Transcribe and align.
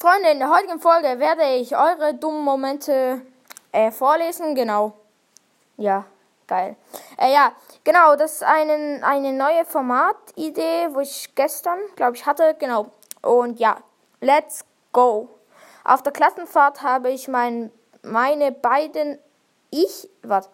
Freunde, 0.00 0.30
in 0.30 0.38
der 0.38 0.48
heutigen 0.48 0.80
Folge 0.80 1.18
werde 1.18 1.56
ich 1.56 1.76
eure 1.76 2.14
dummen 2.14 2.42
Momente 2.42 3.20
äh, 3.70 3.90
vorlesen. 3.90 4.54
Genau. 4.54 4.94
Ja, 5.76 6.06
geil. 6.46 6.76
Äh, 7.18 7.34
ja, 7.34 7.52
genau, 7.84 8.16
das 8.16 8.36
ist 8.36 8.42
eine, 8.42 9.00
eine 9.04 9.34
neue 9.34 9.66
Formatidee, 9.66 10.88
wo 10.92 11.00
ich 11.00 11.34
gestern, 11.34 11.78
glaube 11.96 12.16
ich, 12.16 12.24
hatte. 12.24 12.56
Genau. 12.58 12.86
Und 13.20 13.60
ja, 13.60 13.76
let's 14.22 14.64
go. 14.92 15.28
Auf 15.84 16.02
der 16.02 16.14
Klassenfahrt 16.14 16.80
habe 16.80 17.10
ich 17.10 17.28
mein, 17.28 17.70
meine 18.02 18.52
beiden, 18.52 19.18
ich, 19.68 20.08
was? 20.22 20.48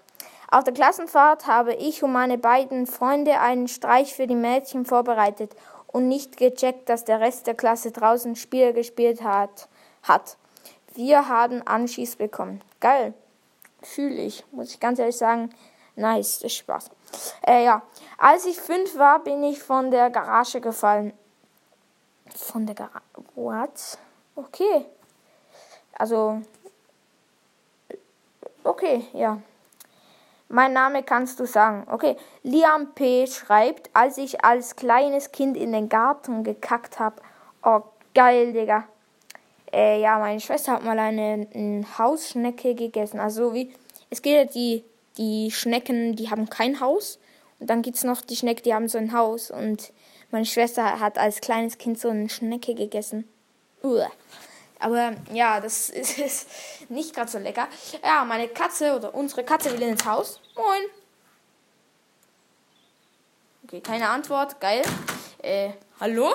Auf 0.50 0.64
der 0.64 0.74
Klassenfahrt 0.74 1.46
habe 1.46 1.72
ich 1.72 2.02
und 2.02 2.12
meine 2.12 2.36
beiden 2.36 2.88
Freunde 2.88 3.38
einen 3.38 3.68
Streich 3.68 4.12
für 4.12 4.26
die 4.26 4.34
Mädchen 4.34 4.84
vorbereitet 4.84 5.54
und 5.88 6.08
nicht 6.08 6.36
gecheckt, 6.36 6.88
dass 6.88 7.04
der 7.04 7.20
Rest 7.20 7.46
der 7.46 7.54
Klasse 7.54 7.92
draußen 7.92 8.36
Spiele 8.36 8.72
gespielt 8.72 9.22
hat. 9.22 9.68
hat. 10.02 10.36
Wir 10.94 11.28
haben 11.28 11.66
Anschieß 11.66 12.16
bekommen. 12.16 12.62
Geil. 12.80 13.14
Fühle 13.82 14.16
ich, 14.16 14.44
muss 14.52 14.70
ich 14.72 14.80
ganz 14.80 14.98
ehrlich 14.98 15.16
sagen. 15.16 15.50
Nice, 15.94 16.40
das 16.40 16.52
ist 16.52 16.56
Spaß. 16.58 16.90
Äh, 17.46 17.64
ja, 17.64 17.82
als 18.18 18.44
ich 18.46 18.58
fünf 18.58 18.96
war, 18.98 19.22
bin 19.22 19.42
ich 19.42 19.62
von 19.62 19.90
der 19.90 20.10
Garage 20.10 20.60
gefallen. 20.60 21.12
Von 22.34 22.66
der 22.66 22.74
Garage. 22.74 23.02
What? 23.34 23.98
Okay. 24.34 24.84
Also. 25.92 26.42
Okay, 28.62 29.06
ja. 29.12 29.40
Mein 30.48 30.72
Name 30.72 31.02
kannst 31.02 31.40
du 31.40 31.46
sagen. 31.46 31.86
Okay. 31.90 32.16
Liam 32.42 32.94
P. 32.94 33.26
schreibt, 33.26 33.90
als 33.94 34.16
ich 34.18 34.44
als 34.44 34.76
kleines 34.76 35.32
Kind 35.32 35.56
in 35.56 35.72
den 35.72 35.88
Garten 35.88 36.44
gekackt 36.44 36.98
habe. 36.98 37.16
Oh, 37.64 37.82
geil, 38.14 38.52
Digga. 38.52 38.84
Äh, 39.72 40.00
ja, 40.00 40.18
meine 40.18 40.40
Schwester 40.40 40.72
hat 40.72 40.84
mal 40.84 40.98
eine, 40.98 41.48
eine 41.52 41.84
Hausschnecke 41.98 42.74
gegessen. 42.74 43.18
Also 43.18 43.54
wie. 43.54 43.74
Es 44.08 44.22
geht 44.22 44.36
ja 44.36 44.44
die, 44.44 44.84
die 45.18 45.50
Schnecken, 45.50 46.14
die 46.14 46.30
haben 46.30 46.48
kein 46.48 46.80
Haus. 46.80 47.18
Und 47.58 47.68
dann 47.68 47.82
gibt 47.82 47.96
es 47.96 48.04
noch 48.04 48.20
die 48.20 48.36
Schnecken, 48.36 48.62
die 48.62 48.74
haben 48.74 48.88
so 48.88 48.98
ein 48.98 49.12
Haus. 49.12 49.50
Und 49.50 49.92
meine 50.30 50.46
Schwester 50.46 51.00
hat 51.00 51.18
als 51.18 51.40
kleines 51.40 51.78
Kind 51.78 51.98
so 51.98 52.08
eine 52.08 52.28
Schnecke 52.28 52.74
gegessen. 52.74 53.28
Uah. 53.82 54.10
Aber 54.78 55.14
ja, 55.32 55.60
das 55.60 55.90
ist, 55.90 56.18
ist 56.18 56.48
nicht 56.88 57.14
gerade 57.14 57.30
so 57.30 57.38
lecker. 57.38 57.68
Ja, 58.02 58.24
meine 58.24 58.48
Katze 58.48 58.94
oder 58.96 59.14
unsere 59.14 59.44
Katze 59.44 59.72
will 59.72 59.82
ins 59.82 60.04
Haus. 60.04 60.40
Moin. 60.54 60.82
Okay, 63.64 63.80
keine 63.80 64.08
Antwort. 64.08 64.60
Geil. 64.60 64.82
Äh, 65.42 65.70
hallo? 66.00 66.34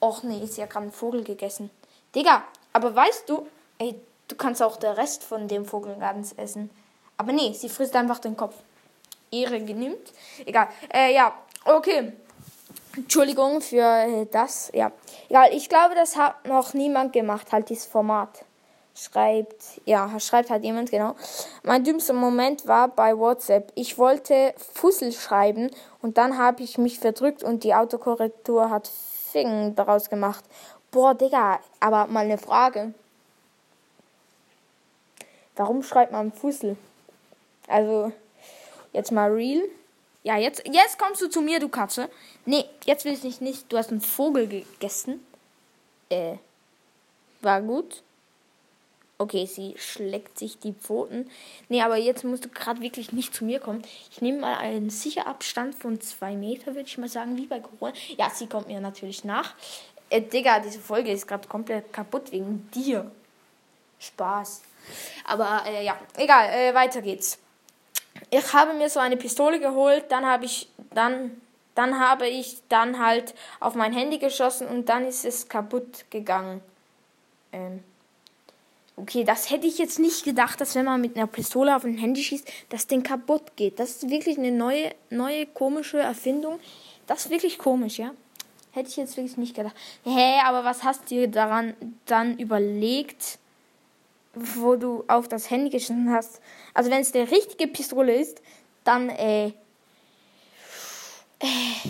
Och 0.00 0.22
nee, 0.22 0.42
ist 0.42 0.56
ja 0.56 0.66
gerade 0.66 0.86
ein 0.86 0.92
Vogel 0.92 1.24
gegessen. 1.24 1.70
Digga, 2.14 2.44
aber 2.72 2.94
weißt 2.94 3.28
du, 3.28 3.46
ey, 3.78 4.00
du 4.28 4.36
kannst 4.36 4.62
auch 4.62 4.76
den 4.76 4.92
Rest 4.92 5.22
von 5.24 5.46
dem 5.46 5.64
Vogel 5.64 5.96
ganz 5.96 6.34
essen. 6.36 6.70
Aber 7.16 7.32
nee, 7.32 7.52
sie 7.52 7.68
frisst 7.68 7.94
einfach 7.94 8.18
den 8.18 8.36
Kopf. 8.36 8.54
Ehre 9.30 9.60
genimmt. 9.60 10.12
Egal. 10.44 10.68
Äh, 10.92 11.14
ja, 11.14 11.34
okay. 11.64 12.12
Entschuldigung 12.96 13.60
für 13.60 13.82
äh, 13.82 14.26
das. 14.30 14.70
Ja, 14.74 14.92
egal. 15.28 15.50
Ich 15.52 15.68
glaube, 15.68 15.94
das 15.94 16.16
hat 16.16 16.46
noch 16.46 16.74
niemand 16.74 17.12
gemacht, 17.12 17.52
halt 17.52 17.68
dieses 17.68 17.86
Format. 17.86 18.44
Schreibt, 18.94 19.80
ja, 19.86 20.18
schreibt 20.18 20.50
halt 20.50 20.64
jemand, 20.64 20.90
genau. 20.90 21.14
Mein 21.62 21.84
dümmster 21.84 22.12
Moment 22.12 22.66
war 22.66 22.88
bei 22.88 23.16
WhatsApp. 23.16 23.72
Ich 23.74 23.96
wollte 23.96 24.52
Fussel 24.74 25.12
schreiben 25.12 25.70
und 26.02 26.18
dann 26.18 26.36
habe 26.36 26.62
ich 26.62 26.76
mich 26.76 26.98
verdrückt 26.98 27.42
und 27.42 27.64
die 27.64 27.74
Autokorrektur 27.74 28.68
hat 28.68 28.88
Fing 28.88 29.74
daraus 29.76 30.10
gemacht. 30.10 30.44
Boah, 30.90 31.14
Digga, 31.14 31.60
aber 31.78 32.08
mal 32.08 32.24
eine 32.24 32.36
Frage. 32.36 32.92
Warum 35.54 35.82
schreibt 35.82 36.12
man 36.12 36.32
Fussel? 36.32 36.76
Also, 37.68 38.12
jetzt 38.92 39.12
mal 39.12 39.30
real. 39.30 39.62
Ja, 40.22 40.36
jetzt, 40.36 40.62
jetzt 40.70 40.98
kommst 40.98 41.22
du 41.22 41.28
zu 41.28 41.40
mir, 41.40 41.60
du 41.60 41.68
Katze. 41.68 42.10
Nee, 42.44 42.64
jetzt 42.84 43.04
will 43.04 43.14
ich 43.14 43.20
dich 43.20 43.40
nicht. 43.40 43.72
Du 43.72 43.78
hast 43.78 43.90
einen 43.90 44.00
Vogel 44.00 44.46
gegessen. 44.46 45.24
Äh, 46.10 46.36
war 47.40 47.62
gut. 47.62 48.02
Okay, 49.16 49.44
sie 49.44 49.74
schlägt 49.76 50.38
sich 50.38 50.58
die 50.58 50.72
Pfoten. 50.72 51.30
Nee, 51.68 51.82
aber 51.82 51.96
jetzt 51.96 52.24
musst 52.24 52.46
du 52.46 52.48
gerade 52.48 52.80
wirklich 52.80 53.12
nicht 53.12 53.34
zu 53.34 53.44
mir 53.44 53.60
kommen. 53.60 53.82
Ich 54.10 54.22
nehme 54.22 54.40
mal 54.40 54.56
einen 54.56 54.88
sicher 54.88 55.26
Abstand 55.26 55.74
von 55.74 56.00
zwei 56.00 56.34
Meter, 56.36 56.68
würde 56.68 56.88
ich 56.88 56.96
mal 56.96 57.08
sagen, 57.08 57.36
wie 57.36 57.46
bei 57.46 57.60
Corona. 57.60 57.92
Ja, 58.16 58.30
sie 58.30 58.46
kommt 58.46 58.68
mir 58.68 58.80
natürlich 58.80 59.24
nach. 59.24 59.54
Äh, 60.08 60.22
Digga, 60.22 60.60
diese 60.60 60.80
Folge 60.80 61.12
ist 61.12 61.26
gerade 61.28 61.46
komplett 61.48 61.92
kaputt 61.92 62.32
wegen 62.32 62.70
dir. 62.74 63.10
Spaß. 63.98 64.62
Aber 65.24 65.64
äh, 65.66 65.84
ja, 65.84 65.98
egal, 66.16 66.48
äh, 66.48 66.74
weiter 66.74 67.02
geht's. 67.02 67.38
Ich 68.30 68.52
habe 68.52 68.74
mir 68.74 68.88
so 68.88 69.00
eine 69.00 69.16
Pistole 69.16 69.60
geholt, 69.60 70.04
dann 70.08 70.26
habe 70.26 70.44
ich 70.44 70.68
dann 70.94 71.40
dann 71.74 71.98
habe 71.98 72.28
ich 72.28 72.58
dann 72.68 72.98
halt 72.98 73.34
auf 73.60 73.74
mein 73.74 73.92
Handy 73.92 74.18
geschossen 74.18 74.66
und 74.66 74.88
dann 74.88 75.06
ist 75.06 75.24
es 75.24 75.48
kaputt 75.48 76.04
gegangen. 76.10 76.60
Ähm, 77.52 77.82
okay, 78.96 79.24
das 79.24 79.50
hätte 79.50 79.66
ich 79.66 79.78
jetzt 79.78 79.98
nicht 79.98 80.24
gedacht, 80.24 80.60
dass 80.60 80.74
wenn 80.74 80.84
man 80.84 81.00
mit 81.00 81.16
einer 81.16 81.26
Pistole 81.26 81.74
auf 81.74 81.84
ein 81.84 81.96
Handy 81.96 82.22
schießt, 82.22 82.50
das 82.68 82.86
Ding 82.86 83.02
kaputt 83.02 83.56
geht. 83.56 83.78
Das 83.78 83.90
ist 83.90 84.10
wirklich 84.10 84.36
eine 84.36 84.52
neue, 84.52 84.94
neue 85.10 85.46
komische 85.46 85.98
Erfindung. 85.98 86.60
Das 87.06 87.24
ist 87.24 87.30
wirklich 87.30 87.58
komisch, 87.58 87.98
ja. 87.98 88.12
Hätte 88.72 88.88
ich 88.88 88.96
jetzt 88.96 89.16
wirklich 89.16 89.36
nicht 89.36 89.56
gedacht. 89.56 89.74
Hä, 90.04 90.10
hey, 90.10 90.40
aber 90.44 90.64
was 90.64 90.84
hast 90.84 91.10
du 91.10 91.28
daran 91.28 91.74
dann 92.06 92.38
überlegt, 92.38 93.38
wo 94.40 94.76
du 94.76 95.04
auf 95.08 95.28
das 95.28 95.50
Handy 95.50 95.70
geschossen 95.70 96.10
hast? 96.10 96.40
Also 96.74 96.90
wenn 96.90 97.00
es 97.00 97.12
die 97.12 97.20
richtige 97.20 97.66
Pistole 97.66 98.14
ist, 98.14 98.40
dann 98.84 99.08
äh, 99.10 99.52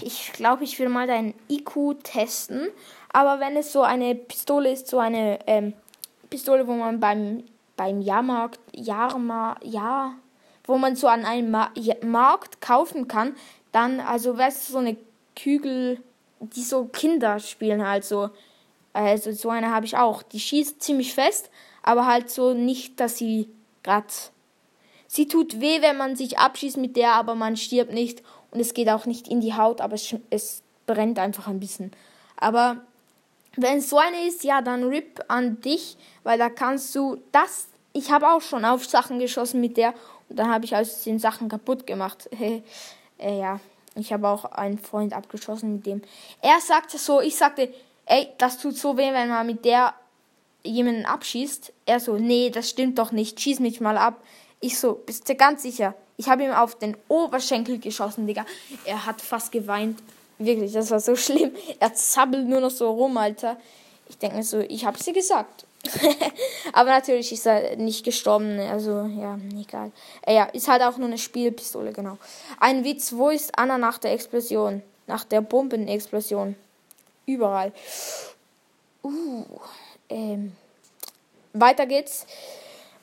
ich 0.02 0.32
glaube, 0.32 0.64
ich 0.64 0.78
will 0.78 0.88
mal 0.88 1.06
deinen 1.06 1.34
IQ 1.48 2.02
testen. 2.02 2.68
Aber 3.12 3.40
wenn 3.40 3.56
es 3.56 3.72
so 3.72 3.82
eine 3.82 4.14
Pistole 4.14 4.72
ist, 4.72 4.88
so 4.88 4.98
eine 4.98 5.40
ähm, 5.46 5.72
Pistole, 6.28 6.66
wo 6.66 6.72
man 6.74 7.00
beim, 7.00 7.42
beim 7.76 8.00
Jahrmarkt, 8.00 8.60
Jahrma, 8.72 9.56
ja, 9.62 10.14
wo 10.64 10.78
man 10.78 10.94
so 10.94 11.08
an 11.08 11.24
einem 11.24 11.50
Ma 11.50 11.70
Markt 12.02 12.60
kaufen 12.60 13.08
kann, 13.08 13.34
dann, 13.72 14.00
also 14.00 14.38
wäre 14.38 14.50
es 14.50 14.68
so 14.68 14.78
eine 14.78 14.96
Kügel, 15.34 16.00
die 16.38 16.62
so 16.62 16.84
Kinder 16.84 17.40
spielen 17.40 17.86
halt 17.86 18.04
so. 18.04 18.30
Also 18.92 19.32
so 19.32 19.50
eine 19.50 19.70
habe 19.70 19.86
ich 19.86 19.96
auch. 19.96 20.22
Die 20.22 20.40
schießt 20.40 20.82
ziemlich 20.82 21.14
fest, 21.14 21.50
aber 21.82 22.06
halt 22.06 22.30
so 22.30 22.54
nicht, 22.54 23.00
dass 23.00 23.16
sie 23.16 23.48
grad. 23.82 24.32
Sie 25.06 25.26
tut 25.26 25.60
weh, 25.60 25.82
wenn 25.82 25.96
man 25.96 26.16
sich 26.16 26.38
abschießt 26.38 26.76
mit 26.76 26.96
der, 26.96 27.12
aber 27.12 27.34
man 27.34 27.56
stirbt 27.56 27.92
nicht 27.92 28.22
und 28.50 28.60
es 28.60 28.74
geht 28.74 28.88
auch 28.88 29.06
nicht 29.06 29.28
in 29.28 29.40
die 29.40 29.54
Haut, 29.54 29.80
aber 29.80 29.94
es, 29.94 30.14
es 30.30 30.62
brennt 30.86 31.18
einfach 31.18 31.46
ein 31.46 31.60
bisschen. 31.60 31.92
Aber 32.36 32.78
wenn 33.56 33.78
es 33.78 33.90
so 33.90 33.98
eine 33.98 34.26
ist, 34.26 34.44
ja, 34.44 34.62
dann 34.62 34.84
RIP 34.84 35.24
an 35.28 35.60
dich, 35.60 35.96
weil 36.22 36.38
da 36.38 36.48
kannst 36.48 36.94
du 36.94 37.18
das. 37.32 37.68
Ich 37.92 38.10
habe 38.10 38.28
auch 38.28 38.40
schon 38.40 38.64
auf 38.64 38.86
Sachen 38.86 39.18
geschossen 39.18 39.60
mit 39.60 39.76
der 39.76 39.94
und 40.28 40.38
dann 40.38 40.48
habe 40.48 40.64
ich 40.64 40.74
also 40.74 40.92
den 41.04 41.18
Sachen 41.18 41.48
kaputt 41.48 41.86
gemacht. 41.86 42.28
äh, 43.18 43.38
ja, 43.38 43.60
ich 43.96 44.12
habe 44.12 44.28
auch 44.28 44.44
einen 44.44 44.78
Freund 44.78 45.12
abgeschossen 45.12 45.74
mit 45.74 45.86
dem. 45.86 46.02
Er 46.40 46.60
sagte 46.60 46.98
so, 46.98 47.20
ich 47.20 47.36
sagte, 47.36 47.72
ey, 48.10 48.28
das 48.38 48.58
tut 48.58 48.76
so 48.76 48.96
weh, 48.96 49.12
wenn 49.12 49.28
man 49.28 49.46
mit 49.46 49.64
der 49.64 49.94
jemanden 50.62 51.06
abschießt. 51.06 51.72
Er 51.86 52.00
so, 52.00 52.16
nee, 52.16 52.50
das 52.50 52.68
stimmt 52.68 52.98
doch 52.98 53.12
nicht, 53.12 53.40
schieß 53.40 53.60
mich 53.60 53.80
mal 53.80 53.96
ab. 53.96 54.20
Ich 54.60 54.78
so, 54.78 54.94
bist 54.94 55.28
du 55.28 55.34
ganz 55.34 55.62
sicher? 55.62 55.94
Ich 56.16 56.28
habe 56.28 56.44
ihm 56.44 56.52
auf 56.52 56.76
den 56.76 56.96
Oberschenkel 57.08 57.78
geschossen, 57.78 58.26
Digga. 58.26 58.44
Er 58.84 59.06
hat 59.06 59.22
fast 59.22 59.52
geweint. 59.52 60.02
Wirklich, 60.38 60.72
das 60.72 60.90
war 60.90 61.00
so 61.00 61.16
schlimm. 61.26 61.52
Er 61.78 61.94
zappelt 61.94 62.46
nur 62.46 62.60
noch 62.60 62.70
so 62.70 62.90
rum, 62.90 63.16
Alter. 63.16 63.56
Ich 64.08 64.18
denke 64.18 64.36
mir 64.36 64.42
so, 64.42 64.58
ich 64.58 64.84
habe 64.84 65.02
sie 65.02 65.12
gesagt. 65.12 65.64
Aber 66.72 66.90
natürlich 66.90 67.32
ist 67.32 67.46
er 67.46 67.76
nicht 67.76 68.04
gestorben. 68.04 68.58
Also, 68.58 69.08
ja, 69.18 69.38
egal. 69.58 69.92
Äh, 70.26 70.34
ja, 70.34 70.44
ist 70.46 70.68
halt 70.68 70.82
auch 70.82 70.98
nur 70.98 71.06
eine 71.06 71.16
Spielpistole, 71.16 71.92
genau. 71.92 72.18
Ein 72.58 72.84
Witz, 72.84 73.14
wo 73.14 73.30
ist 73.30 73.56
Anna 73.56 73.78
nach 73.78 73.98
der 73.98 74.12
Explosion? 74.12 74.82
Nach 75.06 75.24
der 75.24 75.40
Bombenexplosion. 75.40 76.56
Überall. 77.26 77.72
Uh, 79.02 79.44
ähm. 80.08 80.56
Weiter 81.52 81.86
geht's 81.86 82.26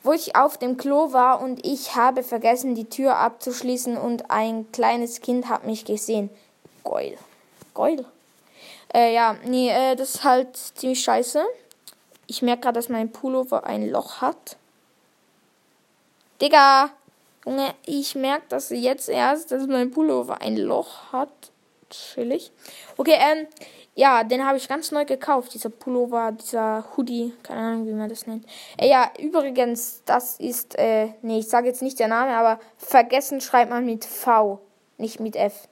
wo 0.07 0.13
ich 0.13 0.37
auf 0.37 0.57
dem 0.57 0.77
Klo 0.77 1.11
war 1.11 1.41
und 1.41 1.65
ich 1.65 1.95
habe 1.95 2.23
vergessen, 2.23 2.75
die 2.75 2.89
Tür 2.89 3.17
abzuschließen 3.17 3.97
und 3.97 4.31
ein 4.31 4.71
kleines 4.71 5.19
Kind 5.19 5.49
hat 5.49 5.65
mich 5.65 5.83
gesehen. 5.83 6.29
Geil. 6.85 7.17
Geil. 7.73 8.05
Äh, 8.93 9.13
ja, 9.13 9.35
nee, 9.43 9.69
äh, 9.69 9.97
das 9.97 10.15
ist 10.15 10.23
halt 10.23 10.55
ziemlich 10.55 11.03
scheiße. 11.03 11.43
Ich 12.25 12.41
merke 12.41 12.61
gerade, 12.61 12.75
dass 12.75 12.87
mein 12.87 13.11
Pullover 13.11 13.65
ein 13.65 13.89
Loch 13.89 14.21
hat. 14.21 14.55
Digga! 16.41 16.89
Junge, 17.45 17.73
ich 17.85 18.15
merke 18.15 18.45
das 18.47 18.69
jetzt 18.69 19.09
erst, 19.09 19.51
dass 19.51 19.67
mein 19.67 19.91
Pullover 19.91 20.41
ein 20.41 20.55
Loch 20.55 21.11
hat. 21.11 21.51
Chillig. 21.89 22.51
Okay, 22.97 23.15
ähm, 23.15 23.47
ja, 23.95 24.23
den 24.23 24.45
habe 24.45 24.57
ich 24.57 24.67
ganz 24.67 24.91
neu 24.91 25.05
gekauft. 25.05 25.53
Dieser 25.53 25.69
Pullover, 25.69 26.31
dieser 26.31 26.85
Hoodie, 26.95 27.33
keine 27.43 27.61
Ahnung, 27.61 27.87
wie 27.87 27.93
man 27.93 28.09
das 28.09 28.27
nennt. 28.27 28.45
Äh, 28.77 28.89
ja, 28.89 29.11
übrigens, 29.19 30.03
das 30.05 30.39
ist, 30.39 30.77
äh, 30.77 31.09
nee, 31.21 31.39
ich 31.39 31.49
sage 31.49 31.67
jetzt 31.67 31.81
nicht 31.81 31.99
der 31.99 32.07
Name, 32.07 32.35
aber 32.35 32.59
vergessen 32.77 33.41
schreibt 33.41 33.71
man 33.71 33.85
mit 33.85 34.05
V, 34.05 34.59
nicht 34.97 35.19
mit 35.19 35.35
F. 35.35 35.67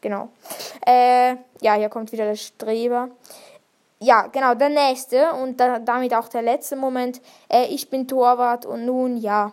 Genau. 0.00 0.28
Äh, 0.86 1.36
ja, 1.60 1.74
hier 1.74 1.88
kommt 1.88 2.12
wieder 2.12 2.24
der 2.24 2.36
Streber. 2.36 3.08
Ja, 4.00 4.28
genau, 4.28 4.54
der 4.54 4.70
nächste 4.70 5.32
und 5.34 5.60
da, 5.60 5.78
damit 5.78 6.14
auch 6.14 6.28
der 6.28 6.42
letzte 6.42 6.76
Moment. 6.76 7.20
Äh, 7.48 7.66
ich 7.66 7.90
bin 7.90 8.08
Torwart 8.08 8.64
und 8.64 8.86
nun, 8.86 9.18
ja. 9.18 9.52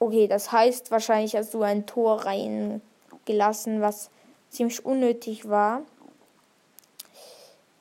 Okay, 0.00 0.28
das 0.28 0.52
heißt, 0.52 0.90
wahrscheinlich 0.90 1.34
hast 1.34 1.54
du 1.54 1.62
ein 1.62 1.86
Tor 1.86 2.24
reingelassen, 2.24 3.80
was 3.80 4.10
ziemlich 4.50 4.84
unnötig 4.84 5.48
war. 5.48 5.82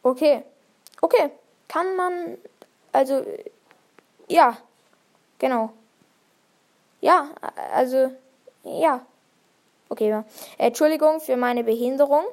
Okay. 0.03 0.43
Okay. 1.01 1.29
Kann 1.67 1.95
man. 1.95 2.37
Also. 2.91 3.25
Ja. 4.27 4.57
Genau. 5.37 5.71
Ja, 7.01 7.29
also. 7.73 8.11
Ja. 8.63 9.05
Okay, 9.89 10.09
ja. 10.09 10.25
Entschuldigung 10.57 11.19
für 11.19 11.37
meine 11.37 11.63
Behinderung. 11.63 12.23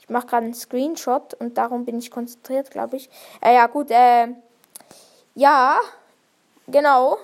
Ich 0.00 0.08
mache 0.10 0.26
gerade 0.26 0.44
einen 0.44 0.54
Screenshot 0.54 1.34
und 1.34 1.58
darum 1.58 1.84
bin 1.84 1.98
ich 1.98 2.10
konzentriert, 2.10 2.70
glaube 2.70 2.96
ich. 2.96 3.08
Äh, 3.40 3.54
ja, 3.54 3.66
gut. 3.66 3.90
Äh, 3.90 4.28
ja. 5.34 5.80
Genau. 6.68 7.18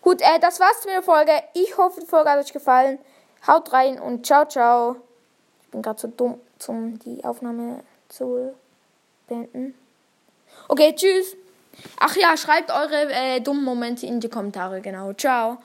Gut, 0.00 0.20
äh, 0.20 0.38
das 0.40 0.60
war's 0.60 0.84
mit 0.84 0.94
der 0.94 1.02
Folge. 1.02 1.32
Ich 1.54 1.76
hoffe, 1.78 2.00
die 2.00 2.06
Folge 2.06 2.30
hat 2.30 2.38
euch 2.38 2.52
gefallen. 2.52 2.98
Haut 3.46 3.72
rein 3.72 4.00
und 4.00 4.26
ciao, 4.26 4.44
ciao 4.46 4.96
bin 5.72 5.82
gerade 5.82 5.98
zu 5.98 6.06
so 6.06 6.12
dumm, 6.16 6.40
um 6.68 6.98
die 7.00 7.24
Aufnahme 7.24 7.80
zu 8.08 8.54
beenden. 9.26 9.74
Okay, 10.68 10.94
tschüss. 10.94 11.36
Ach 11.98 12.14
ja, 12.16 12.36
schreibt 12.36 12.70
eure 12.70 13.10
äh, 13.10 13.40
dummen 13.40 13.64
Momente 13.64 14.06
in 14.06 14.20
die 14.20 14.28
Kommentare, 14.28 14.80
genau. 14.80 15.12
Ciao. 15.14 15.58